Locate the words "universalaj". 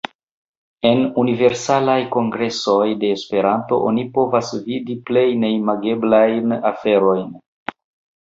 1.23-1.97